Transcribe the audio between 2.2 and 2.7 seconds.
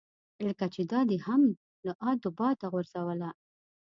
باده